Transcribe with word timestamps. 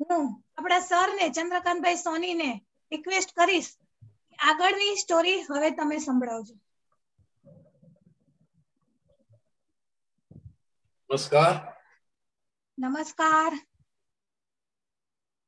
હું 0.00 0.44
આપણા 0.56 0.80
સર 0.80 1.14
ને 1.14 1.28
ચંદ્રકાંતભાઈ 1.28 1.96
સોની 1.96 2.34
ને 2.34 2.66
રિક્વેસ્ટ 2.92 3.32
કરીશ 3.32 3.70
આગળની 4.38 4.96
સ્ટોરી 4.96 5.40
હવે 5.40 5.70
તમે 5.70 5.98
સંભળાવજો. 5.98 6.54
નમસ્કાર. 11.10 11.54
નમસ્કાર. 12.78 13.52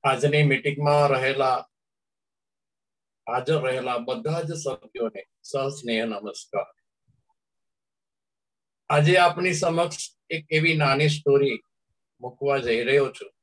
આજની 0.05 0.43
મીટિંગમાં 0.43 1.11
રહેલા 1.11 1.59
હાજર 3.27 3.63
રહેલા 3.63 3.99
બધા 3.99 4.43
જ 4.43 4.53
સભ્યોને 4.55 5.23
સહસ્નેહ 5.43 6.05
નમસ્કાર. 6.05 6.69
આજે 8.91 9.19
આપની 9.19 9.55
સમક્ષ 9.55 10.19
એક 10.31 10.47
એવી 10.51 10.77
નાની 10.77 11.09
સ્ટોરી 11.09 11.63
મૂકવા 12.21 12.59
જઈ 12.59 12.85
રહ્યો 12.85 13.13
છું. 13.13 13.38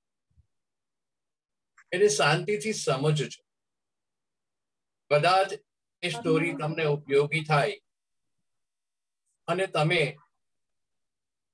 એને 1.95 2.07
શાંતિથી 2.09 2.75
સમજજો. 2.83 3.27
કદાચ 5.11 5.49
એ 6.03 6.09
સ્ટોરી 6.09 6.53
તમને 6.53 6.85
ઉપયોગી 6.85 7.43
થાય 7.43 7.81
અને 9.47 9.67
તમે 9.67 10.01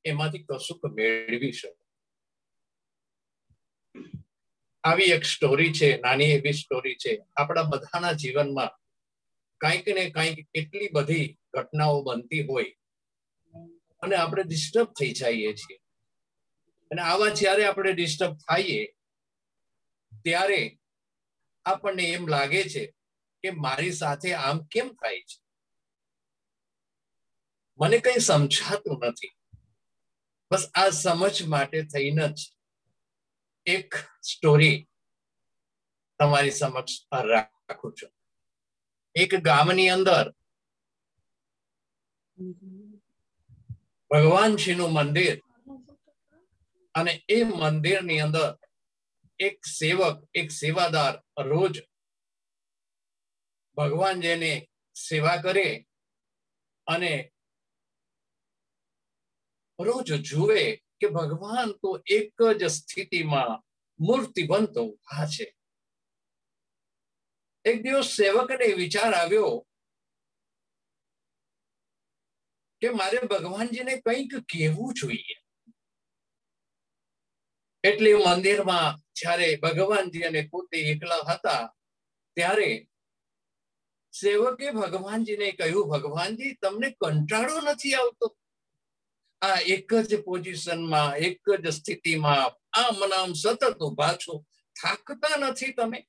એમાંથી 0.05 0.43
કશુંક 0.43 0.85
મેળવી 0.85 1.51
શકો. 1.51 1.81
આવી 4.83 5.11
એક 5.15 5.25
સ્ટોરી 5.25 5.73
છે 5.73 5.89
નાની 5.97 6.31
એવી 6.31 6.53
સ્ટોરી 6.53 6.95
છે. 6.95 7.13
આપણા 7.37 7.63
બધાના 7.63 8.13
જીવનમાં 8.13 8.71
કંઈક 9.61 9.87
ને 9.87 10.09
કંઈક 10.09 10.39
એટલી 10.53 10.89
બધી 10.93 11.27
ઘટનાઓ 11.53 12.01
બનતી 12.03 12.43
હોય 12.45 12.71
અને 14.01 14.15
આપણે 14.15 14.43
ડિસ્ટર્બ 14.43 14.87
થઈ 14.99 15.11
જઈએ 15.11 15.53
છીએ. 15.53 15.77
અને 16.91 17.01
આવા 17.01 17.29
જ્યારે 17.29 17.65
આપણે 17.65 17.93
ડિસ્ટર્બ 17.93 18.33
થઈએ 18.47 18.81
ત્યારે 20.23 20.61
આપણને 21.65 22.05
એમ 22.11 22.25
લાગે 22.27 22.63
છે 22.63 22.83
કે 23.43 23.49
મારી 23.63 23.93
સાથે 24.01 24.29
આમ 24.33 24.57
કેમ 24.71 24.87
થાય 24.93 25.21
છે? 25.29 25.37
મને 27.79 27.97
કઈ 28.05 28.19
સમજાતું 28.19 28.97
નથી. 29.07 29.33
બસ 30.51 30.63
આ 30.73 30.89
સમજ 31.03 31.35
માટે 31.51 31.79
થઈને 31.83 32.25
જ 32.37 32.39
એક 33.65 33.89
સ્ટોરી 34.29 34.77
તમારી 36.19 36.51
સમક્ષ 36.51 36.93
રાખું 37.31 37.93
છું. 37.97 38.11
એક 39.15 39.31
ગામની 39.47 39.89
અંદર 39.89 40.25
ભગવાન 44.11 44.53
શ્રીનું 44.57 44.91
મંદિર 44.93 45.37
અને 46.95 47.13
એ 47.29 47.37
મંદિરની 47.43 48.19
અંદર 48.19 48.47
એક 49.41 49.65
સેવક, 49.65 50.17
એક 50.33 50.51
સેવાદાર 50.51 51.13
રોજ 51.45 51.81
ભગવાન 53.77 54.21
જેને 54.21 54.51
સેવા 54.95 55.41
કરે 55.41 55.87
અને 56.87 57.13
રોજ 59.79 60.13
જુએ 60.21 60.63
કે 60.99 61.09
ભગવાન 61.09 61.73
તો 61.81 61.89
એક 62.05 62.37
જ 62.59 62.69
સ્થિતિમાં 62.69 63.57
મૂર્તિબંત 63.99 64.77
ઊભા 64.77 65.25
છે. 65.27 65.47
એક 67.65 67.83
દિવસ 67.83 68.15
સેવકને 68.15 68.73
વિચાર 68.75 69.13
આવ્યો 69.13 69.65
કે 72.81 72.89
મારે 72.89 73.27
ભગવાનજીને 73.27 74.01
કંઈક 74.01 74.33
કહેવું 74.45 74.93
જોઈએ. 74.93 75.40
એટલે 77.83 78.13
મંદિરમાં 78.13 78.97
જ્યારે 79.13 79.55
ભગવાનજી 79.55 80.21
અને 80.21 80.41
પોતે 80.51 80.77
એકલા 80.77 81.23
હતા, 81.27 81.75
ત્યારે 82.35 82.87
સેવકે 84.13 84.71
ભગવાનજીને 84.71 85.51
કહ્યું, 85.51 85.89
ભગવાનજી, 85.89 86.53
તમને 86.53 86.91
કંટાળો 86.91 87.61
નથી 87.61 87.93
આવતો? 87.93 88.37
આ 89.41 89.59
એક 89.59 89.93
જ 89.93 90.23
પોઝિશનમાં, 90.23 91.17
એક 91.17 91.49
જ 91.49 91.67
સ્થિતિમાં, 91.67 92.45
આમ 92.73 93.07
નામ 93.09 93.33
સતત 93.33 93.77
ઊભા 93.77 94.13
છો. 94.13 94.45
થાકતા 94.81 95.35
નથી 95.37 95.73
તમે? 95.73 96.07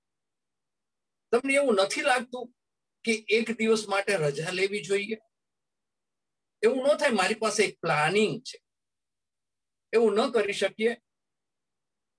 તમને 1.32 1.54
એવું 1.54 1.74
નથી 1.74 2.02
લાગતું 2.02 2.54
કે 3.04 3.12
એક 3.28 3.56
દિવસ 3.58 3.88
માટે 3.88 4.16
રજા 4.16 4.50
લેવી 4.50 4.82
જોઈએ? 4.82 5.18
એવું 6.62 6.86
ન 6.86 6.96
થાય 6.96 7.10
મારી 7.10 7.34
પાસે 7.34 7.64
એક 7.64 7.80
પ્લાનિંગ 7.80 8.42
છે. 8.42 8.58
એવું 9.92 10.14
ન 10.14 10.30
કરી 10.30 10.52
શકીએ 10.52 10.96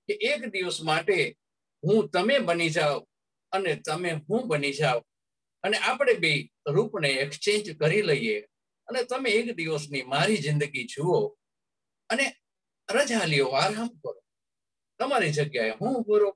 કે 0.08 0.14
એક 0.32 0.42
દિવસ 0.54 0.78
માટે 0.90 1.18
હું 1.84 2.10
તમે 2.14 2.36
બની 2.48 2.74
જાઓ 2.78 3.00
અને 3.52 3.72
તમે 3.88 4.12
હું 4.28 4.48
બની 4.50 4.76
જાઓ. 4.80 5.00
અને 5.64 5.78
આપણે 5.80 6.14
બે 6.24 6.32
રૂપને 6.76 7.10
એક્સચેન્જ 7.24 7.66
કરી 7.82 8.04
લઈએ 8.10 8.38
અને 8.88 9.04
તમે 9.12 9.30
એક 9.40 9.50
દિવસની 9.60 10.10
મારી 10.14 10.44
જિંદગી 10.46 10.88
જુઓ 10.94 11.20
અને 12.10 12.26
રજા 12.90 13.26
લ્યો 13.26 13.52
આરામ 13.62 13.92
કરો. 14.02 14.20
તમારી 15.00 15.36
જગ્યાએ 15.38 15.76
હું 15.82 15.96
પૂરો 16.06 16.30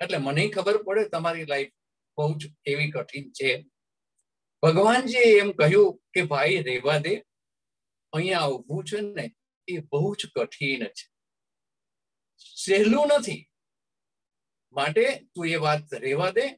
એટલે 0.00 0.18
મને 0.18 0.48
ખબર 0.48 0.76
પડે 0.86 1.04
તમારી 1.08 1.50
લાઈફ 1.52 1.72
બહુ 2.18 2.32
જ 2.40 2.42
એવી 2.70 2.90
કઠિન 2.90 3.26
છે. 3.38 3.50
ભગવાનજીએ 4.62 5.28
એમ 5.40 5.50
કહ્યું 5.52 5.98
કે 6.14 6.22
ભાઈ 6.30 6.62
રેવા 6.62 6.98
દે, 6.98 7.14
અહીંયા 8.12 8.50
ઊભું 8.54 8.84
છે 8.88 9.00
ને 9.00 9.24
એ 9.68 9.80
બહુ 9.90 10.14
જ 10.14 10.30
કઠિન 10.36 10.84
છે. 10.96 11.04
સહેલું 12.36 13.06
નથી. 13.18 13.50
માટે 14.72 15.28
તું 15.34 15.46
એ 15.46 15.56
વાત 15.56 15.94
રહેવા 15.94 16.30
દે. 16.30 16.56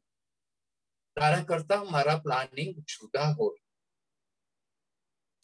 તારા 1.17 1.45
કરતા 1.45 1.85
મારા 1.85 2.19
પ્લાનિંગ 2.19 2.79
જુદા 2.79 3.33
હોય. 3.33 3.59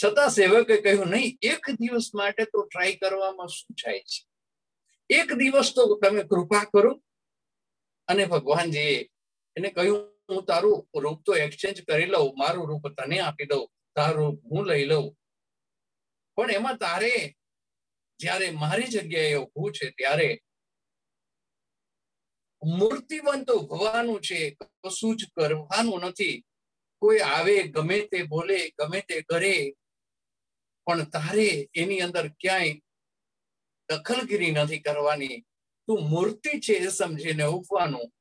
છતાં 0.04 0.30
સેવકે 0.30 0.80
કહ્યું, 0.80 1.06
નહીં, 1.06 1.38
એક 1.42 1.70
દિવસ 1.70 2.10
માટે 2.14 2.44
તો 2.44 2.66
ટ્રાય 2.66 2.96
કરવામાં 2.96 3.48
શું 3.48 3.74
થાય 3.74 4.00
છે? 4.00 4.26
એક 5.10 5.32
દિવસ 5.32 5.72
તો 5.74 6.00
તમે 6.04 6.22
કૃપા 6.22 6.64
કરો. 6.64 7.02
અને 8.08 8.24
ભગવાનજીએ 8.26 9.08
એને 9.56 9.70
કહ્યું, 9.70 10.16
હું 10.28 10.44
તારું 10.44 10.88
રૂપ 11.00 11.22
તો 11.24 11.34
એક્સચેન્જ 11.34 11.84
કરી 11.84 12.06
લઉં, 12.06 12.38
મારું 12.38 12.68
રૂપ 12.68 12.88
તને 12.88 13.20
આપી 13.20 13.44
દઉં, 13.44 13.68
તારું 13.96 14.26
રૂપ 14.26 14.44
હું 14.44 14.66
લઈ 14.66 14.84
લઉં. 14.84 15.16
પણ 16.36 16.50
એમાં 16.50 16.76
તારે 16.76 17.36
જ્યારે 18.20 18.50
મારી 18.50 18.84
જગ્યાએ 18.84 19.34
ઉભું 19.34 19.72
છે, 19.72 19.90
ત્યારે 19.90 20.42
મૂર્તિવંત 22.64 23.50
ભવાનું 23.50 24.20
છે, 24.20 24.56
કશું 24.84 25.16
જ 25.16 25.28
કરવાનું 25.36 26.00
નથી. 26.00 26.44
કોઈ 27.02 27.18
આવે, 27.18 27.62
ગમે 27.62 27.98
તે 28.12 28.22
બોલે, 28.22 28.70
ગમે 28.78 29.00
તે 29.00 29.22
કરે, 29.22 29.72
પણ 30.84 31.04
તારે 31.04 31.68
એની 31.74 32.00
અંદર 32.00 32.28
ક્યાંય 32.28 32.80
દખલગીરી 33.88 34.50
નથી 34.50 34.78
કરવાની. 34.78 35.40
તું 35.86 36.08
મૂર્તિ 36.08 36.60
છે 36.60 36.74
એ 36.74 36.88
સમજીને 36.88 37.44
ઉભવાનું 37.44 38.12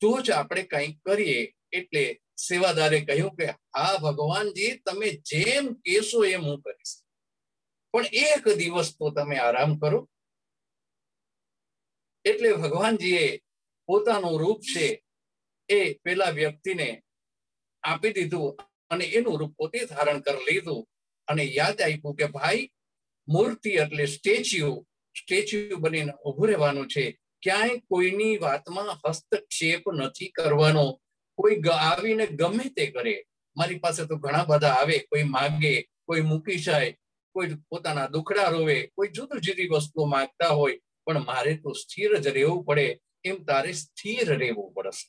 તો 0.00 0.20
જ 0.20 0.30
આપણે 0.30 0.62
કંઈક 0.62 1.04
કરીએ. 1.04 1.52
એટલે 1.72 2.20
સેવાદારે 2.38 3.00
કહ્યું 3.00 3.36
કે, 3.36 3.46
હા, 3.46 3.98
ભગવાનજી, 4.02 4.76
તમે 4.86 5.08
જેમ 5.10 5.74
કેશો 5.74 6.24
એમ 6.24 6.42
હું 6.44 6.60
કરીશ. 6.60 7.01
પણ 7.92 8.04
એક 8.04 8.48
દિવસ 8.48 8.96
તો 8.98 9.10
તમે 9.10 9.36
આરામ 9.36 9.78
કરો. 9.78 10.08
એટલે 12.24 12.52
ભગવાનજીએ 12.52 13.40
પોતાનું 13.86 14.40
રૂપ 14.40 14.60
છે 14.60 15.02
એ 15.68 15.94
પેલા 15.94 16.30
વ્યક્તિને 16.30 17.02
આપી 17.82 18.12
દીધું 18.12 18.56
અને 18.90 19.04
એનું 19.04 19.38
રૂપ 19.38 19.56
પોતે 19.56 19.84
ધારણ 19.84 20.20
કરી 20.20 20.44
લીધું 20.44 20.88
અને 21.28 21.44
યાદ 21.44 21.82
આપ્યું 21.82 22.14
કે 22.14 22.26
ભાઈ, 22.26 22.70
મૂર્તિ 23.28 23.70
એટલે 23.70 24.06
સ્ટેચ્યુ 24.06 24.86
સ્ટેચ્યુ 25.18 25.76
બનીને 25.76 26.12
ઉભું 26.24 26.48
રહેવાનું 26.48 26.86
છે. 26.86 27.18
ક્યાંય 27.42 27.78
કોઈની 27.78 28.36
વાતમાં 28.36 28.98
હસ્તક્ષેપ 29.04 29.82
નથી 29.88 30.28
કરવાનો. 30.28 31.00
કોઈ 31.34 31.60
આવીને 31.80 32.26
ગમે 32.26 32.64
તે 32.64 32.86
કરે. 32.86 33.24
મારી 33.56 33.78
પાસે 33.78 34.06
તો 34.06 34.16
ઘણા 34.16 34.44
બધા 34.44 34.68
આવે. 34.68 34.98
કોઈ 34.98 35.22
માગે, 35.22 35.82
કોઈ 35.82 36.20
મૂકી 36.20 36.56
જાય. 36.56 36.96
કોઈ 37.32 37.56
પોતાના 37.68 38.06
દુખડા 38.06 38.48
રોવે, 38.48 38.90
કોઈ 38.94 39.08
જુદી 39.08 39.40
જુદી 39.40 39.68
વસ્તુઓ 39.68 40.06
માંગતા 40.06 40.48
હોય, 40.48 40.78
પણ 41.06 41.24
મારે 41.24 41.56
તો 41.56 41.72
સ્થિર 41.72 42.20
જ 42.20 42.28
રહેવું 42.28 42.64
પડે, 42.64 43.00
એમ 43.24 43.44
તારે 43.44 43.72
સ્થિર 43.72 44.38
રહેવું 44.38 44.74
પડશે. 44.74 45.08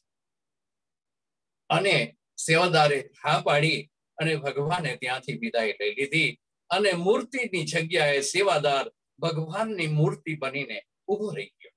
અને 1.69 2.17
સેવાદારે 2.37 3.09
હા 3.23 3.41
પાડી 3.41 3.89
અને 4.17 4.35
ભગવાને 4.35 4.97
ત્યાંથી 4.97 5.37
વિદાય 5.37 5.73
લઈ 5.81 5.95
લીધી 5.95 6.29
અને 6.69 6.91
મૂર્તિની 6.91 7.65
જગ્યાએ 7.65 8.21
સેવાદાર 8.21 8.85
ભગવાનની 9.19 9.87
મૂર્તિ 9.87 10.35
બનીને 10.35 10.77
ઊભો 11.07 11.31
રહી 11.31 11.51
ગયો. 11.59 11.75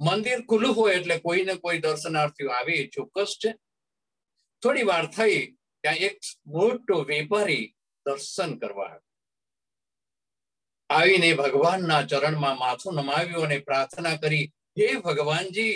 મંદિર 0.00 0.40
ખુલ્લું 0.46 0.76
હોય 0.76 0.94
એટલે 0.94 1.18
કોઈને 1.18 1.54
કોઈ 1.56 1.78
દર્શનાર્થીઓ 1.78 2.50
આવે 2.50 2.86
ચોક્કસ 2.86 3.38
છે. 3.38 3.50
થોડી 4.62 4.82
વાર 4.82 5.06
થઈ, 5.06 5.56
ત્યાં 5.80 5.96
એક 5.96 6.18
મોટો 6.46 7.04
વેપારી 7.04 7.74
દર્શન 8.06 8.52
કરવા. 8.58 8.96
આવીને 10.90 11.30
ભગવાનના 11.34 12.02
ચરણમાં 12.02 12.58
માથું 12.58 12.94
નમાવ્યું 12.94 13.44
અને 13.44 13.58
પ્રાર્થના 13.58 14.16
કરી, 14.16 14.46
હે 14.78 14.86
ભગવાનજી, 14.98 15.74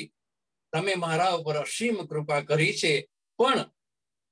તમે 0.73 0.95
મારા 0.95 1.37
ઉપર 1.39 1.57
અસીમ 1.57 1.97
કૃપા 2.07 2.41
કરી 2.41 2.73
છે, 2.73 2.93
પણ 3.39 3.69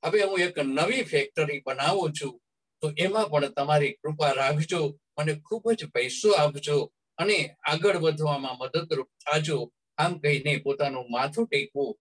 હવે 0.02 0.22
હું 0.22 0.40
એક 0.40 0.58
નવી 0.58 1.02
ફેક્ટરી 1.02 1.62
બનાવું 1.66 2.12
છું, 2.12 2.34
તો 2.82 2.86
એમાં 2.96 3.30
પણ 3.30 3.54
તમારી 3.54 3.92
કૃપા 3.92 4.32
રાખજો 4.32 4.80
મને 5.18 5.34
ખૂબ 5.40 5.64
જ 5.72 5.80
પૈસો 5.94 6.30
આપજો 6.32 6.76
અને 7.18 7.38
આગળ 7.64 7.96
વધવામાં 7.96 8.58
મદદરૂપ 8.58 9.10
થાજો. 9.24 9.58
આમ 9.98 10.12
કહીને 10.20 10.52
પોતાનું 10.64 11.10
માથું 11.10 11.46
ટેકવું, 11.48 11.92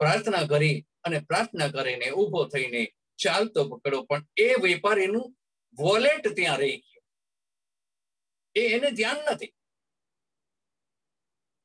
પ્રાર્થના 0.00 0.46
કરી 0.46 0.76
અને 1.04 1.18
પ્રાર્થના 1.20 1.68
કરીને 1.68 2.08
ઊભો 2.10 2.40
થઈને 2.48 2.82
ચાલતો 3.18 3.68
પકડો, 3.68 4.02
પણ 4.02 4.26
એ 4.36 4.48
વેપારીનું 4.62 5.36
વોલેટ 5.78 6.28
ત્યાં 6.36 6.58
રહી 6.58 6.76
ગયું. 6.76 7.04
એ 8.54 8.62
એને 8.68 8.90
ધ્યાન 8.90 9.20
નથી. 9.32 9.52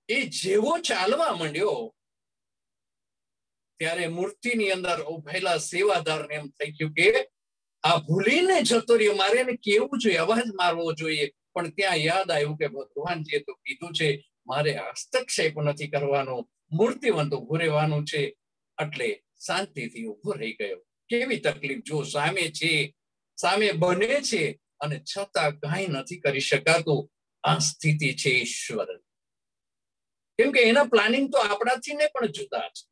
એ 0.10 0.18
જેવો 0.26 0.78
ચાલવા 0.80 1.34
માંડ્યો, 1.36 1.96
ત્યારે 3.80 4.08
મૂર્તિની 4.08 4.72
અંદર 4.72 5.04
ઉભેલા 5.04 5.58
સેવાદારને 5.58 6.36
એમ 6.36 6.48
થઈ 6.50 6.72
ગયું 6.72 6.94
કે, 6.94 7.30
આ 7.84 7.98
ભૂલીને 7.98 8.62
જતો 8.62 8.96
રહ્યો, 8.96 9.16
મારે 9.16 9.40
એને 9.40 9.56
કેવું 9.56 10.00
જોઈએ? 10.00 10.18
અવાજ 10.18 10.48
મારવો 10.56 10.94
જોઈએ. 10.94 11.32
પણ 11.54 11.70
ત્યાં 11.70 11.96
યાદ 11.96 12.32
આવ્યું 12.32 12.58
કે 12.58 12.68
ભગવાનજીએ 12.68 13.40
તો 13.40 13.54
કીધું 13.54 13.94
છે, 13.94 14.10
મારે 14.48 14.72
હસ્તક્ષેપ 14.78 15.56
નથી 15.60 15.88
કરવાનો, 15.88 16.36
મૂર્તિવંત 16.72 17.34
ઉભું 17.34 17.60
રહેવાનું 17.60 18.06
છે. 18.06 18.22
એટલે 18.78 19.08
શાંતિથી 19.46 20.06
ઊભો 20.06 20.32
રહી 20.32 20.54
ગયો. 20.54 20.82
કેવી 21.10 21.40
તકલીફ? 21.40 21.84
જો 21.84 22.04
સામે 22.04 22.52
છે, 22.52 22.94
સામે 23.38 23.72
બને 23.72 24.22
છે 24.22 24.60
અને 24.80 25.00
છતાં 25.00 25.52
કઈ 25.60 25.88
નથી 25.88 26.20
કરી 26.20 26.40
શકાતું, 26.40 27.10
આ 27.44 27.58
સ્થિતિ 27.58 28.14
છે 28.14 28.30
ઈશ્વર. 28.30 29.00
કેમ 30.40 30.52
કે 30.52 30.62
એના 30.62 30.84
પ્લાનિંગ 30.84 31.32
તો 31.32 31.38
આપણાથી 31.38 31.94
ને 31.94 32.08
પણ 32.08 32.28
જુદા 32.28 32.70
છે. 32.70 32.88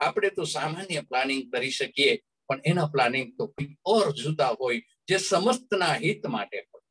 આપણે 0.00 0.30
તો 0.30 0.44
સામાન્ય 0.44 1.00
પ્લાનિંગ 1.00 1.52
કરી 1.52 1.70
શકીએ, 1.70 2.22
પણ 2.48 2.60
એના 2.64 2.86
પ્લાનિંગ 2.86 3.38
તો 3.38 3.54
ઓર 3.84 4.12
જુદા 4.12 4.48
હોય, 4.60 4.80
જે 5.08 5.18
સમસ્તના 5.18 5.94
હિત 5.94 6.26
માટે 6.26 6.68
હોય. 6.72 6.86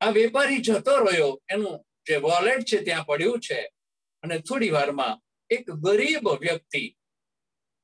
આ 0.00 0.10
વેપારી 0.10 0.58
જતો 0.58 0.96
રહ્યો, 0.96 1.42
એનું 1.50 1.86
જે 2.06 2.16
વોલેટ 2.16 2.64
છે 2.64 2.82
ત્યાં 2.82 3.06
પડ્યું 3.06 3.40
છે, 3.40 3.60
અને 4.22 4.38
થોડી 4.38 4.70
વારમાં 4.70 5.20
એક 5.50 5.70
ગરીબ 5.70 6.28
વ્યક્તિ 6.40 6.97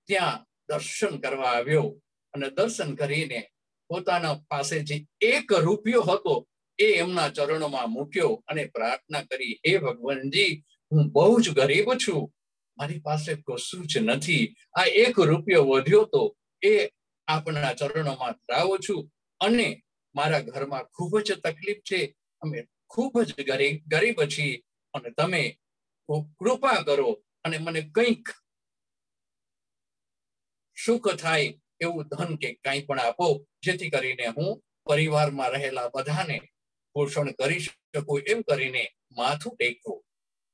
ત્યાં 0.08 0.44
દર્શન 0.68 1.14
કરવા 1.18 1.52
આવ્યો 1.58 1.88
અને 2.34 2.50
દર્શન 2.50 2.90
કરીને 2.96 3.40
પોતાના 3.90 4.40
પાસે 4.48 4.76
જે 4.82 4.96
એક 5.20 5.48
રૂપિયો 5.66 6.02
હતો 6.02 6.34
એ 6.78 6.86
એમના 6.92 7.28
ચરણોમાં 7.28 7.90
મૂક્યો 7.90 8.42
અને 8.48 8.62
પ્રાર્થના 8.66 9.22
કરી, 9.22 9.60
હે 9.66 9.72
ભગવાનજી, 9.78 10.52
હું 10.92 11.12
બહુ 11.12 11.40
જ 11.40 11.46
ગરીબ 11.50 11.88
છું. 11.98 12.22
મારી 12.78 12.98
પાસે 12.98 13.32
કશું 13.36 13.86
જ 13.86 13.92
નથી. 13.98 14.44
આ 14.74 14.86
એક 15.02 15.16
રૂપિયો 15.18 15.64
વધ્યો 15.64 16.04
તો 16.04 16.22
એ 16.62 16.90
આપના 17.28 17.74
ચરણોમાં 17.74 18.34
ધરાવું 18.48 18.78
છું 18.78 19.02
અને 19.40 19.66
મારા 20.14 20.40
ઘરમાં 20.40 20.84
ખૂબ 20.94 21.12
જ 21.20 21.28
તકલીફ 21.44 21.82
છે. 21.90 22.00
અમે 22.42 22.58
ખૂબ 22.88 23.14
જ 23.22 23.30
ગરીબ 23.50 23.76
ગરીબ 23.86 24.18
છીએ 24.26 24.62
અને 24.94 25.10
તમે 25.10 25.42
કૃપા 26.38 26.80
કરો 26.84 27.10
અને 27.44 27.58
મને 27.58 27.80
કંઈક 27.94 28.26
સુખ 30.76 31.14
થાય 31.14 31.60
એવું 31.80 32.04
ધન 32.04 32.36
કે 32.36 32.54
કંઈ 32.54 32.82
પણ 32.82 33.00
આપો, 33.00 33.46
જેથી 33.62 33.90
કરીને 33.90 34.26
હું 34.26 34.62
પરિવારમાં 34.86 35.50
રહેલા 35.50 35.90
બધાને 35.94 36.40
પોષણ 36.94 37.30
કરી 37.30 37.60
શકું 37.60 38.22
એમ 38.28 38.42
કરીને 38.42 38.88
માથું 39.12 39.56
ટેકવું. 39.56 40.04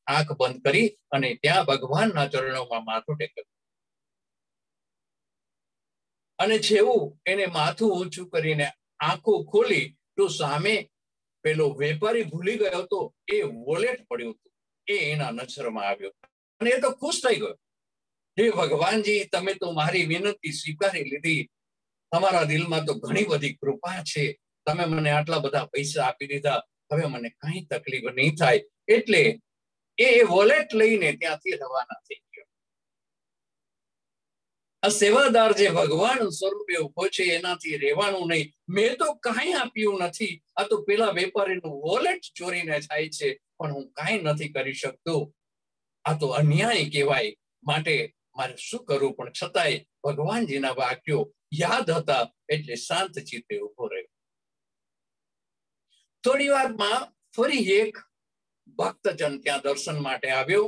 આંખ 0.06 0.32
બંધ 0.32 0.62
કરી 0.64 0.98
અને 1.10 1.34
ત્યાં 1.42 1.64
ભગવાનના 1.64 2.28
ચરણોમાં 2.28 2.84
માથું 2.84 3.16
ટેકવું. 3.16 3.44
અને 6.38 6.58
જેવું 6.58 7.20
એને 7.26 7.46
માથું 7.46 8.00
ઊંચું 8.00 8.30
કરીને 8.30 8.72
આંખો 9.00 9.44
ખોલી 9.44 9.96
તો 10.16 10.28
સામે 10.28 10.90
પેલો 11.42 11.70
વેપારી 11.70 12.22
ભૂલી 12.22 12.58
ગયો 12.58 12.82
હતો 12.82 13.14
એ 13.28 13.42
વોલેટ 13.42 14.06
પડ્યું 14.08 14.32
હતું. 14.32 14.52
એ 14.86 14.92
એના 14.92 15.30
નજરમાં 15.30 15.88
આવ્યો. 15.88 16.12
અને 16.60 16.70
એ 16.70 16.80
તો 16.80 16.90
ખુશ 16.90 17.20
થઈ 17.28 17.36
ગયો. 17.36 17.58
હે 18.38 18.50
ભગવાનજી, 18.50 19.24
તમે 19.24 19.54
તો 19.54 19.72
મારી 19.72 20.06
વિનંતી 20.06 20.52
સ્વીકારી 20.52 21.04
લીધી. 21.04 21.48
તમારા 22.12 22.44
દિલમાં 22.44 22.84
તો 22.84 22.94
ઘણી 22.94 23.24
બધી 23.24 23.54
કૃપા 23.54 24.02
છે. 24.02 24.38
તમે 24.66 24.84
મને 24.84 25.10
આટલા 25.10 25.38
બધા 25.38 25.64
પૈસા 25.64 26.04
આપી 26.04 26.26
દીધા. 26.26 26.62
હવે 26.92 27.06
મને 27.06 27.28
કઈ 27.28 27.66
તકલીફ 27.66 28.02
નહીં 28.02 28.34
થાય. 28.34 28.60
એટલે 28.88 29.38
એ 29.98 30.22
વોલેટ 30.22 30.74
લઈને 30.74 31.12
ત્યાંથી 31.12 31.50
રવાના 31.50 32.00
થઈ 32.00 32.14
ગયો. 32.14 32.44
આ 34.82 34.88
સેવાદાર 34.88 35.52
જે 35.52 35.68
ભગવાન 35.68 36.28
સ્વરૂપે 36.28 36.76
ઊભો 36.76 37.08
છે, 37.08 37.24
એનાથી 37.24 37.76
રહેવાનું 37.76 38.28
નહીં. 38.28 38.52
મેં 38.68 38.96
તો 38.96 39.14
કાંઈ 39.14 39.52
આપ્યું 39.52 39.98
નથી. 39.98 40.42
આ 40.56 40.62
તો 40.62 40.82
પેલા 40.82 41.10
વેપારીનું 41.10 41.72
વોલેટ 41.82 42.20
ચોરીને 42.34 42.80
થાય 42.80 43.08
છે. 43.08 43.38
પણ 43.58 43.72
હું 43.72 43.92
કાંઈ 43.92 44.18
નથી 44.18 44.48
કરી 44.48 44.72
શકતો. 44.72 45.34
આ 46.04 46.18
તો 46.18 46.26
અન્યાય 46.26 46.90
કહેવાય. 46.90 47.36
માટે 47.64 48.14
મારે 48.40 48.56
શું 48.56 48.84
કરવું? 48.84 49.16
પણ 49.16 49.32
છતાંય 49.42 49.84
ભગવાનજીના 50.04 50.76
વાક્યો 50.78 51.22
યાદ 51.62 51.90
હતા, 51.90 52.24
એટલે 52.48 52.74
શાંત 52.86 53.18
ચિત્તે 53.30 53.54
ઊભો 53.60 53.86
રહ્યો. 53.86 54.10
થોડી 56.24 56.48
વારમાં 56.48 57.08
ફરી 57.36 57.64
એક 57.72 57.96
ભક્તજન 58.78 59.40
ત્યાં 59.40 59.64
દર્શન 59.64 59.98
માટે 60.02 60.30
આવ્યો. 60.30 60.66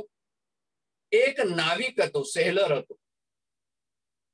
એક 1.11 1.39
નાવિક 1.55 2.01
હતો, 2.01 2.23
સહેલર 2.23 2.71
હતો. 2.77 2.95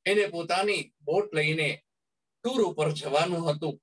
એને 0.06 0.26
પોતાની 0.28 0.82
બોટ 1.02 1.36
લઈને 1.36 1.70
ટૂર 2.44 2.62
ઉપર 2.64 2.90
જવાનું 2.92 3.46
હતું. 3.50 3.76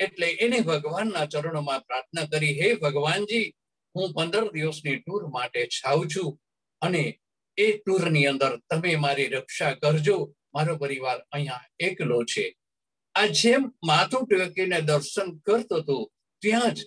એટલે 0.00 0.28
એને 0.40 0.60
ભગવાનના 0.60 1.26
ચરણોમાં 1.26 1.80
પ્રાર્થના 1.80 2.26
કરી, 2.26 2.54
હે 2.60 2.74
ભગવાનજી, 2.74 3.46
હું 3.94 4.14
પંદર 4.14 4.44
દિવસની 4.52 4.98
ટૂર 4.98 5.22
માટે 5.26 5.60
છાવ 5.76 6.00
છું 6.04 6.30
અને 6.80 7.02
એ 7.58 7.66
ટૂરની 7.78 8.26
અંદર 8.26 8.52
તમે 8.70 8.96
મારી 8.96 9.28
રક્ષા 9.28 9.74
કરજો. 9.82 10.18
મારો 10.54 10.78
પરિવાર 10.78 11.18
અહીંયા 11.32 11.68
એકલો 11.78 12.24
છે. 12.24 12.46
આ 13.14 13.26
જેમ 13.26 13.62
માથું 13.84 14.26
ટેકીને 14.26 14.80
દર્શન 14.80 15.28
કરતો 15.46 15.76
હતો, 15.76 15.96
ત્યાં 16.42 16.74
જ 16.74 16.78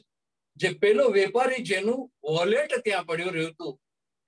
જે 0.55 0.69
પેલો 0.81 1.05
વેપારી 1.09 1.63
જેનું 1.63 2.01
વોલેટ 2.23 2.71
ત્યાં 2.83 3.05
પડ્યું 3.05 3.33
રહ્યું 3.33 3.53
હતું, 3.53 3.73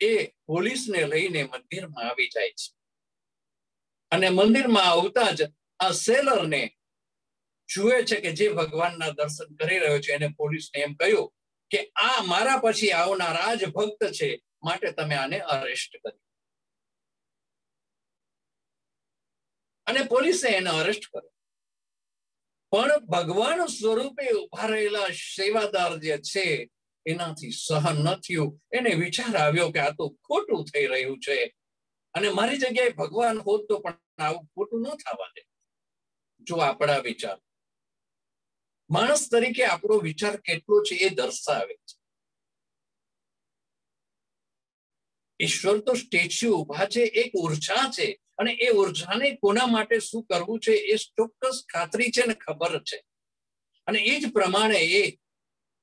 એ 0.01 0.13
પોલીસને 0.45 1.01
લઈને 1.07 1.41
મંદિરમાં 1.43 2.09
આવી 2.09 2.29
જાય 2.35 2.53
છે. 2.59 2.67
અને 4.11 4.29
મંદિરમાં 4.29 4.85
આવતા 4.85 5.31
જ 5.31 5.41
આ 5.79 5.91
સેલરને 5.91 6.61
જુએ 7.69 7.97
છે 8.05 8.17
કે 8.21 8.31
જે 8.31 8.49
ભગવાનના 8.49 9.15
દર્શન 9.17 9.55
કરી 9.55 9.79
રહ્યો 9.79 9.99
છે, 9.99 10.11
એને 10.13 10.27
પોલીસને 10.37 10.77
એમ 10.81 10.93
કહ્યું 10.95 11.29
કે 11.71 11.79
આ 11.95 12.19
મારા 12.21 12.61
પછી 12.63 12.91
આવનાર 12.91 13.37
આ 13.37 13.55
ભક્ત 13.75 14.01
છે, 14.11 14.29
માટે 14.63 14.91
તમે 14.91 15.15
આને 15.15 15.39
અરેસ્ટ 15.39 15.93
કરી. 16.03 16.19
અને 19.85 20.03
પોલીસે 20.03 20.49
એને 20.49 20.69
અરેસ્ટ 20.69 21.01
કર્યો. 21.13 21.33
પણ 22.71 23.05
ભગવાન 23.05 23.65
સ્વરૂપે 23.65 24.31
ઊભા 24.31 24.67
રહેલા 24.67 25.07
સેવાદાર 25.07 25.99
જે 25.99 26.17
છે, 26.17 26.69
એનાથી 27.05 27.51
સહન 27.51 28.03
ન 28.03 28.15
થયું. 28.15 28.61
એને 28.73 28.93
વિચાર 28.93 29.37
આવ્યો 29.37 29.71
કે 29.71 29.79
આ 29.79 29.89
તો 29.89 30.09
ખોટું 30.09 30.65
થઈ 30.65 30.85
રહ્યું 30.85 31.19
છે. 31.19 31.53
અને 32.13 32.29
મારી 32.29 32.57
જગ્યાએ 32.57 32.89
ભગવાન 32.89 33.39
હોત 33.39 33.69
તો 33.69 33.79
પણ 33.79 33.99
આવું 34.17 34.45
ખોટું 34.45 34.81
ન 34.81 34.83
થવા 34.83 35.27
દે. 35.27 35.45
જો 36.41 36.55
આપણા 36.55 36.97
વિચાર. 36.97 37.41
માણસ 38.89 39.29
તરીકે 39.31 39.65
આપણો 39.65 39.99
વિચાર 39.99 40.37
કેટલો 40.37 40.83
છે 40.83 40.95
એ 40.95 41.09
દર્શાવે 41.09 41.73
છે. 41.73 41.99
ઈશ્વર 45.39 45.79
તો 45.79 45.93
સ્ટેચ્યુ 45.93 46.53
ઊભા 46.55 46.85
છે, 46.85 47.01
એક 47.01 47.31
ઊર્જા 47.35 47.89
છે. 47.89 48.22
અને 48.37 48.51
એ 48.51 48.69
ઉર્જાને 48.69 49.35
કોના 49.35 49.65
માટે 49.65 49.99
શું 49.99 50.25
કરવું 50.25 50.59
છે 50.59 50.71
એ 50.71 50.95
ચોક્કસ 50.95 51.65
ખાતરી 51.73 52.11
છે 52.11 52.27
ને 52.27 52.33
ખબર 52.33 52.83
છે. 52.83 53.03
અને 53.87 53.99
એ 53.99 54.19
જ 54.19 54.31
પ્રમાણે 54.31 54.79
એ 54.79 55.17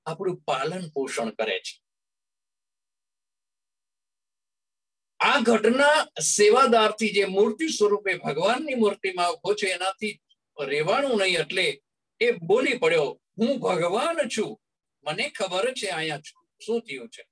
આપણું 0.06 0.40
પાલન 0.40 0.88
પોષણ 0.88 1.30
કરે 1.30 1.60
છે. 1.60 1.82
આ 5.20 5.40
ઘટના 5.40 6.20
સેવાદારથી 6.20 7.08
જે 7.08 7.24
મૂર્તિ 7.24 7.68
સ્વરૂપે 7.68 8.14
ભગવાનની 8.14 8.74
મૂર્તિમાં 8.74 9.32
ઊભો 9.32 9.54
છે, 9.54 9.66
એનાથી 9.66 10.20
રહેવાનું 10.60 11.18
નહીં 11.18 11.40
એટલે 11.40 11.82
એ 12.20 12.30
બોલી 12.30 12.78
પડ્યો, 12.78 13.22
હું 13.38 13.58
ભગવાન 13.58 14.28
છું. 14.28 14.60
મને 15.04 15.28
ખબર 15.28 15.74
છે 15.74 15.86
અહીંયા 15.86 16.18
શું 16.66 16.80
થયું 16.80 17.08
છે. 17.08 17.26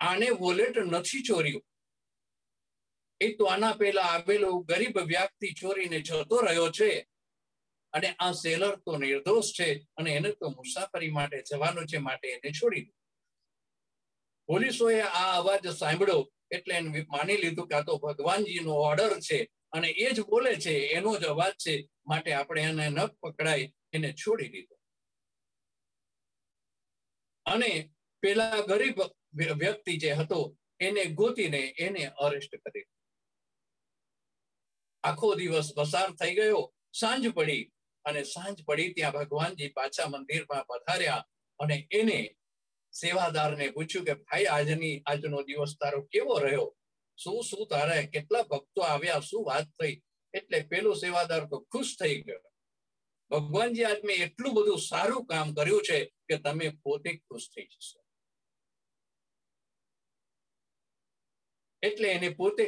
આને 0.00 0.30
વોલેટ 0.30 0.78
નથી 0.78 1.22
ચોર્યું. 1.22 1.67
એ 3.20 3.34
તો 3.36 3.44
આના 3.44 3.72
પહેલા 3.72 4.02
આવેલો 4.02 4.50
ગરીબ 4.60 4.98
વ્યક્તિ 4.98 5.48
ચોરીને 5.60 6.00
જતો 6.00 6.40
રહ્યો 6.40 6.70
છે. 6.70 7.06
અને 7.92 8.08
આ 8.18 8.32
સેલર 8.32 8.76
તો 8.76 8.96
નિર્દોષ 8.96 9.52
છે 9.60 9.68
અને 9.96 10.10
એને 10.10 10.30
તો 10.32 10.48
મુસાફરી 10.48 11.10
માટે 11.10 11.42
જવાનું 11.42 11.86
છે 11.86 11.98
માટે 11.98 12.28
એને 12.28 12.50
છોડી 12.52 12.80
દીધું. 12.80 12.94
પોલીસોએ 14.46 15.00
આ 15.00 15.36
અવાજ 15.36 15.68
સાંભળ્યો 15.68 16.32
એટલે 16.50 16.74
એને 16.74 17.06
માની 17.08 17.36
લીધું 17.36 17.68
કે 17.68 17.74
આ 17.74 17.82
તો 17.82 17.98
ભગવાનજીનો 17.98 18.72
ઓર્ડર 18.72 19.20
છે 19.20 19.48
અને 19.72 19.88
એ 19.88 20.10
જ 20.12 20.20
બોલે 20.20 20.54
છે, 20.54 20.74
એનો 20.86 21.16
જ 21.16 21.24
અવાજ 21.24 21.52
છે, 21.52 21.88
માટે 22.06 22.32
આપણે 22.32 22.62
એને 22.62 22.88
ન 22.88 23.06
પકડાય, 23.06 23.72
એને 23.92 24.12
છોડી 24.12 24.48
દીધો. 24.48 24.76
અને 27.46 27.90
પેલા 28.20 28.60
ગરીબ 28.60 28.98
વ્યક્તિ 29.52 29.96
જે 29.96 30.12
હતો 30.12 30.56
એને 30.80 31.04
ગોતીને 31.04 31.74
એને 31.78 32.04
અરેસ્ટ 32.06 32.56
કરી 32.56 32.84
આખો 35.08 35.34
દિવસ 35.34 35.68
પસાર 35.76 36.08
થઈ 36.20 36.34
ગયો. 36.34 36.62
સાંજ 36.92 37.28
પડી 37.28 37.62
અને 38.04 38.22
સાંજ 38.22 38.64
પડી 38.64 38.92
ત્યાં 38.92 39.12
ભગવાનજી 39.12 39.68
પાછા 39.68 40.06
મંદિરમાં 40.06 40.64
પધાર્યા 40.64 41.28
અને 41.60 41.76
એને 41.92 42.18
સેવાદારને 42.92 43.70
પૂછ્યું 43.70 44.04
કે, 44.04 44.14
ભાઈ, 44.14 44.44
આજની, 44.44 45.02
આજનો 45.06 45.42
દિવસ 45.42 45.72
તારો 45.80 46.00
કેવો 46.02 46.38
રહ્યો? 46.38 46.66
શું 47.18 47.42
શું 47.42 47.66
તારે 47.66 48.06
કેટલા 48.06 48.42
ભક્તો 48.42 48.80
આવ્યા? 48.82 49.20
શું 49.20 49.44
વાત 49.46 49.66
થઈ? 49.80 49.94
એટલે 50.34 50.58
પેલો 50.62 50.94
સેવાદાર 50.94 51.42
તો 51.46 51.58
ખુશ 51.72 51.96
થઈ 52.00 52.16
ગયો. 52.22 52.42
ભગવાનજી, 53.30 53.84
આજ 53.84 54.04
મેં 54.04 54.16
એટલું 54.16 54.54
બધું 54.54 54.78
સારું 54.78 55.26
કામ 55.26 55.54
કર્યું 55.54 55.82
છે 55.82 55.98
કે 56.28 56.38
તમે 56.38 56.68
પોતે 56.82 57.16
ખુશ 57.16 57.48
થઈ 57.56 57.66
જશો. 57.66 58.00
એટલે 61.82 62.08
એને 62.08 62.28
પોતે 62.28 62.64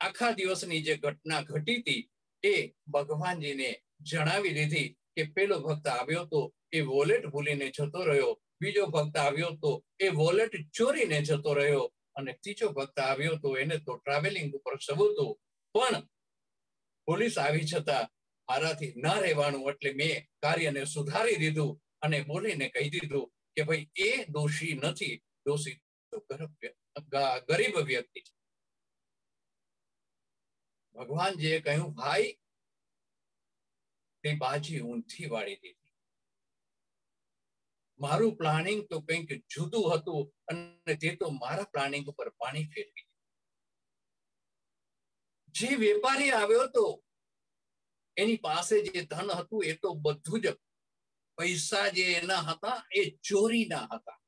આખા 0.00 0.32
દિવસની 0.32 0.82
જે 0.82 0.94
ઘટના 0.96 1.42
ઘટી 1.42 1.78
હતી 1.80 2.02
એ 2.42 2.54
ભગવાનજીને 2.92 3.70
જણાવી 4.02 4.54
દીધી 4.54 4.88
કે 5.16 5.22
પેલો 5.34 5.56
ભક્ત 5.60 5.86
આવ્યો 5.88 6.24
તો 6.26 6.40
એ 6.72 6.80
વોલેટ 6.82 7.24
ભૂલીને 7.32 7.66
જતો 7.70 8.00
રહ્યો. 8.04 8.32
બીજો 8.60 8.86
ભક્ત 8.86 9.16
આવ્યો 9.16 9.52
તો 9.62 9.70
એ 10.00 10.08
વોલેટ 10.10 10.54
ચોરીને 10.70 11.18
જતો 11.22 11.54
રહ્યો. 11.54 11.84
અને 12.16 12.32
ત્રીજો 12.42 12.72
ભક્ત 12.72 12.98
આવ્યો 13.00 13.36
તો 13.38 13.56
એને 13.56 13.76
તો 13.78 13.92
ટ્રાવેલિંગ 13.96 14.50
ઉપર 14.54 14.76
સબૂતું. 14.78 15.32
પણ 15.74 16.04
પોલીસ 17.08 17.38
આવી 17.38 17.66
છતાં 17.66 18.10
મારાથી 18.48 18.92
ન 18.96 19.06
રહેવાનું 19.22 19.68
એટલે 19.70 19.90
મેં 19.92 20.26
કાર્યને 20.42 20.86
સુધારી 20.86 21.38
દીધું 21.38 21.72
અને 22.00 22.18
બોલીને 22.24 22.66
કહી 22.68 22.90
દીધું 22.90 23.26
કે 23.56 23.62
ભાઈ, 23.62 23.88
એ 23.98 24.10
દોષી 24.34 24.74
નથી. 24.74 25.16
દોષી 25.46 25.76
તો 26.12 26.16
ગરીબ 27.48 27.76
વ્યક્તિ 27.86 28.20
છે. 28.20 28.32
ભગવાનજીએ 30.96 31.58
કહ્યું, 31.60 31.94
ભાઈ, 31.94 32.28
તે 34.24 34.36
બાજી 34.42 34.80
ઊંધી 34.80 35.30
વાળી 35.32 35.60
દીધી. 35.62 35.92
મારું 38.00 38.36
પ્લાનિંગ 38.36 38.80
તો 38.90 39.00
કંઈક 39.02 39.30
જુદું 39.54 39.90
હતું 39.92 40.22
અને 40.50 40.94
તે 41.02 41.16
તો 41.16 41.26
મારા 41.42 41.72
પ્લાનિંગ 41.72 42.08
ઉપર 42.12 42.30
પાણી 42.40 42.70
ફેરવી 42.72 43.06
જે 45.54 45.70
વેપારી 45.76 46.32
આવ્યો 46.32 46.64
હતો 46.66 46.84
એની 48.16 48.42
પાસે 48.46 48.74
જે 48.86 49.06
ધન 49.10 49.30
હતું, 49.40 49.64
એ 49.64 49.72
તો 49.82 49.94
બધું 50.04 50.40
જ 50.44 50.46
પૈસા 51.38 51.86
જે 51.88 52.04
એના 52.14 52.42
હતા, 52.48 52.78
એ 52.92 53.02
ચોરીના 53.28 53.86
હતા. 53.92 54.18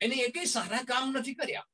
એને 0.00 0.16
એકેય 0.26 0.52
સારા 0.54 0.84
કામ 0.84 1.12
નથી 1.12 1.34
કર્યા. 1.34 1.71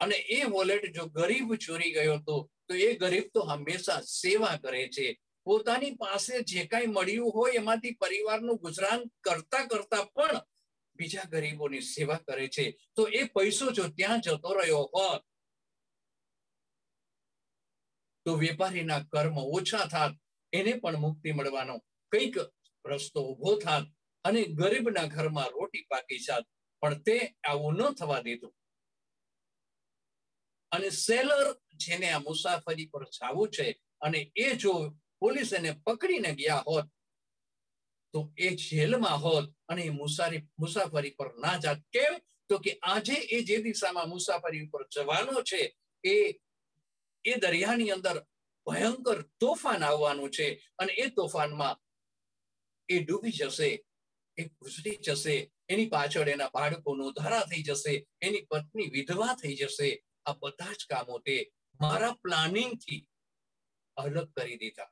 અને 0.00 0.16
એ 0.36 0.38
વોલેટ 0.44 0.84
જો 0.96 1.04
ગરીબ 1.08 1.48
ચોરી 1.56 1.92
ગયો 1.92 2.18
તો 2.26 2.36
તો 2.68 2.74
એ 2.74 2.88
ગરીબ 2.96 3.26
તો 3.34 3.40
હંમેશા 3.40 4.00
સેવા 4.00 4.56
કરે 4.56 4.82
છે. 4.88 5.06
પોતાની 5.46 5.96
પાસે 5.96 6.34
જે 6.42 6.66
કાંઈ 6.66 6.86
મળ્યું 6.86 7.32
હોય 7.34 7.52
એમાંથી 7.52 7.98
પરિવારનું 8.02 8.58
ગુજરાન 8.58 9.00
કરતા 9.20 9.64
કરતા 9.66 10.04
પણ 10.16 10.40
બીજા 10.96 11.30
ગરીબોની 11.32 11.88
સેવા 11.94 12.20
કરે 12.26 12.48
છે. 12.48 12.64
તો 12.96 13.02
એ 13.08 13.22
પૈસો 13.34 13.66
જો 13.72 13.84
ત્યાં 13.96 14.20
જતો 14.20 14.50
રહ્યો 14.54 14.84
હોત, 14.94 15.22
તો 18.26 18.32
વેપારીના 18.36 19.02
કર્મ 19.12 19.36
ઓછા 19.56 19.86
થાત, 19.86 20.12
એને 20.52 20.72
પણ 20.82 20.96
મુક્તિ 20.96 21.32
મળવાનો 21.32 21.74
કંઈક 22.12 22.36
રસ્તો 22.84 23.20
ઊભો 23.22 23.52
થાત 23.56 23.84
અને 24.24 24.40
ગરીબના 24.58 25.06
ઘરમાં 25.06 25.50
રોટી 25.50 25.86
પાકી 25.90 26.18
જાત. 26.18 26.44
પણ 26.82 27.02
તે 27.02 27.16
આવું 27.50 27.76
ન 27.76 27.94
થવા 27.94 28.20
દીધું. 28.20 28.52
અને 30.72 30.90
સેલર 30.90 31.56
જેને 31.76 32.12
આ 32.12 32.18
મુસાફરી 32.18 32.86
પર 32.86 33.04
જવું 33.10 33.50
છે 33.50 33.66
અને 34.00 34.30
એ 34.36 34.56
જો 34.56 34.72
પોલીસ 35.20 35.52
એને 35.52 35.72
પકડીને 35.84 36.34
ગયા 36.34 36.64
હોત, 36.66 36.86
તો 38.14 38.32
એ 38.36 38.56
જેલમાં 38.56 39.20
હોત 39.20 39.46
અને 39.68 39.82
એ 39.82 39.90
મુસારી, 39.90 40.48
મુસાફરી 40.58 41.10
પર 41.10 41.28
ના 41.38 41.58
જાત. 41.58 41.78
કેમ? 41.92 42.14
તો 42.48 42.58
કે 42.58 42.78
આજે 42.82 43.14
એ 43.14 43.42
જે 43.42 43.62
દિશામાં 43.62 44.08
મુસાફરી 44.08 44.66
ઉપર 44.66 44.86
જવાનો 44.94 45.42
છે, 45.42 45.74
એ 46.04 46.14
એ 47.24 47.34
દરિયાની 47.36 47.90
અંદર 47.90 48.16
ભયંકર 48.66 49.22
તોફાન 49.40 49.82
આવવાનું 49.82 50.30
છે 50.30 50.46
અને 50.78 50.92
એ 50.92 51.10
તોફાનમાં 51.10 51.76
એ 52.88 52.98
ડૂબી 52.98 53.30
જશે, 53.30 53.84
એ 54.38 54.42
ગુજરી 54.44 54.98
જશે, 55.02 55.50
એની 55.68 55.86
પાછળ 55.86 56.28
એના 56.28 56.50
બાળકોનો 56.54 57.12
ધારા 57.12 57.40
થઈ 57.40 57.62
જશે, 57.62 58.06
એની 58.22 58.46
પત્ની 58.50 58.90
વિધવા 58.90 59.34
થઈ 59.34 59.56
જશે 59.56 59.88
આ 60.26 60.32
બધા 60.32 60.72
જ 60.72 60.86
કામો 60.90 61.18
તે 61.18 61.50
મારા 61.80 62.12
પ્લાનિંગથી 62.12 63.08
અલગ 63.96 64.32
કરી 64.32 64.56
દીધા. 64.56 64.90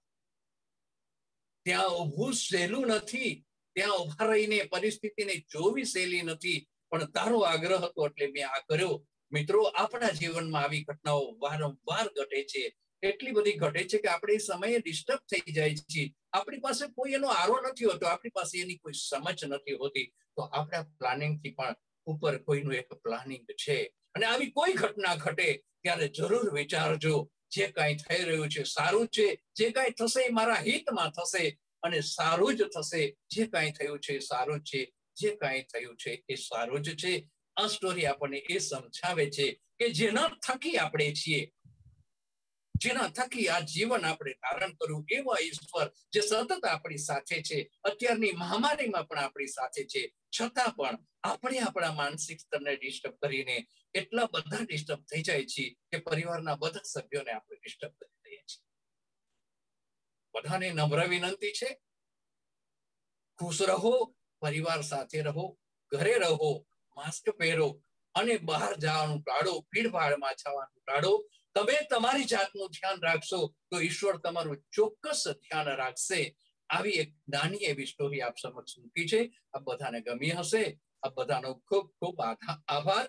ત્યાં 1.64 1.88
ઉભું 1.88 2.32
સહેલું 2.32 2.86
નથી, 2.86 3.44
ત્યાં 3.74 3.98
ઊભા 3.98 4.26
રહીને 4.26 4.62
પરિસ્થિતિને 4.62 5.34
જોવી 5.36 5.84
સહેલી 5.84 6.22
નથી, 6.22 6.66
પણ 6.90 7.04
તારો 7.04 7.38
આગ્રહ 7.38 7.76
હતો 7.76 8.06
એટલે 8.06 8.26
મેં 8.26 8.48
આ 8.48 8.60
કર્યો. 8.68 9.06
મિત્રો, 9.32 9.62
આપણા 9.62 10.10
જીવનમાં 10.10 10.62
આવી 10.62 10.84
ઘટનાઓ 10.84 11.38
વારંવાર 11.38 12.06
ઘટે 12.06 12.44
છે. 12.44 12.76
એટલી 13.02 13.30
બધી 13.30 13.52
ઘટે 13.52 13.84
છે 13.84 13.98
કે 13.98 14.08
આપણે 14.08 14.38
સમયે 14.38 14.78
ડિસ્ટર્બ 14.78 15.18
થઈ 15.18 15.52
જાય 15.52 15.74
છે 15.74 16.14
આપણી 16.32 16.58
પાસે 16.58 16.86
કોઈ 16.86 17.12
એનો 17.12 17.28
આરો 17.28 17.60
નથી 17.60 17.84
હોતો, 17.84 18.06
આપણી 18.06 18.30
પાસે 18.30 18.60
એની 18.60 18.76
કોઈ 18.76 18.92
સમજ 18.92 19.44
નથી 19.44 19.72
હોતી. 19.72 20.06
તો 20.06 20.42
આપણા 20.42 20.82
પ્લાનિંગથી 20.82 21.50
પણ 21.50 21.74
ઉપર 22.06 22.42
કોઈનું 22.42 22.74
એક 22.74 22.88
પ્લાનિંગ 22.88 23.46
છે. 23.52 23.94
અને 24.14 24.26
આવી 24.26 24.50
કોઈ 24.50 24.72
ઘટના 24.72 25.14
ઘટે 25.14 25.62
ત્યારે 25.82 26.08
જરૂર 26.08 26.54
વિચારજો. 26.54 27.30
જે 27.50 27.66
કાંઈ 27.66 27.94
થઈ 27.94 28.22
રહ્યું 28.24 28.48
છે 28.48 28.62
સારું 28.62 29.08
છે, 29.08 29.40
જે 29.56 29.70
કાંઈ 29.70 29.90
થશે 29.90 30.22
એ 30.24 30.28
મારા 30.28 30.54
હિતમાં 30.54 31.10
થશે 31.10 31.58
અને 31.82 32.00
સારું 32.00 32.56
જ 32.56 32.62
થશે. 32.62 33.16
જે 33.30 33.46
કાંઈ 33.46 33.72
થયું 33.72 33.98
છે 33.98 34.18
સારું 34.18 34.60
છે. 34.60 34.92
જે 35.16 35.36
કાંઈ 35.36 35.62
થયું 35.62 35.96
છે 35.96 36.24
એ 36.28 36.34
સારું 36.34 36.82
જ 36.82 36.96
છે. 36.96 37.28
આ 37.56 37.66
સ્ટોરી 37.66 38.06
આપણને 38.06 38.38
એ 38.38 38.58
સમજાવે 38.58 39.30
છે 39.30 39.60
કે 39.78 39.88
જેના 39.88 40.28
થકી 40.28 40.76
આપણે 40.76 41.14
છીએ 41.14 41.52
જેના 42.84 43.08
થકી 43.08 43.48
આ 43.48 43.60
જીવન 43.60 44.04
આપણે 44.06 44.32
ધારણ 44.32 44.72
કર્યું 44.72 45.06
એવા 45.10 45.36
ઈશ્વર 45.42 45.90
જે 46.12 46.20
સતત 46.20 46.64
આપણી 46.64 46.96
સાથે 46.96 47.42
છે. 47.42 47.70
અત્યારની 47.84 48.32
મહામારીમાં 48.32 49.08
પણ 49.08 49.18
આપણી 49.18 49.46
સાથે 49.46 49.84
છે. 49.84 50.02
છતાં 50.40 50.72
પણ 50.76 50.98
આપણે 51.22 51.58
આપણા 51.58 51.92
માનસિક 51.92 52.40
સ્તરને 52.40 52.76
ડિસ્ટર્બ 52.76 53.14
કરીને 53.14 53.66
એટલા 53.94 54.24
બધા 54.24 54.58
ડિસ્ટર્બ 54.64 55.00
થઈ 55.00 55.22
જાય 55.22 55.44
છે 55.44 55.76
કે 55.90 55.98
પરિવારના 55.98 56.54
બધા 56.54 56.80
સભ્યોને 56.84 57.32
આપણે 57.32 57.56
ડિસ્ટર્બ 57.56 57.92
કરી 57.92 58.30
દઈએ 58.30 58.38
છીએ. 58.38 58.64
બધાને 60.34 60.70
નમ્ર 60.70 61.08
વિનંતી 61.08 61.52
છે. 61.52 61.80
ખુશ 63.38 63.62
રહો, 63.62 64.14
પરિવાર 64.40 64.80
સાથે 64.80 65.22
રહો, 65.22 65.58
ઘરે 65.92 66.18
રહો 66.18 66.66
માસ્ક 66.96 67.30
પહેરો 67.30 67.82
અને 68.14 68.36
બહાર 68.36 68.76
જવાનું 68.76 69.22
ટાળો, 69.22 69.60
ભીડભાડમાં 69.72 70.34
જવાનું 70.34 70.82
ટાળો. 70.86 71.28
તમે 71.54 71.76
તમારી 71.90 72.24
જાતનું 72.24 72.68
ધ્યાન 72.68 73.02
રાખશો 73.02 73.54
તો 73.70 73.80
ઈશ્વર 73.80 74.16
તમારું 74.16 74.64
ચોક્કસ 74.72 75.24
ધ્યાન 75.28 75.66
રાખશે. 75.66 76.36
આવી 76.70 76.90
એક 76.90 77.14
નાની 77.28 77.56
એવી 77.56 77.86
સ્ટોરી 77.86 78.20
આપ 78.20 78.34
સમક્ષ 78.42 78.78
મૂકી 78.78 79.06
છે. 79.06 79.30
આ 79.54 79.58
બધાને 79.58 80.00
ગમી 80.00 80.30
હશે. 80.30 80.80
આ 81.02 81.08
બધાનો 81.08 81.54
ખૂબ 81.54 81.86
ખૂબ 81.90 82.16
આભાર. 82.68 83.08